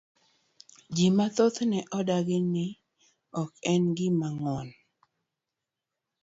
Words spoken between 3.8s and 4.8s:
ng'ama nguon.